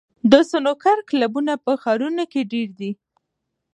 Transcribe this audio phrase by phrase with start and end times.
[0.31, 2.91] د سنوکر کلبونه په ښارونو کې ډېر دي.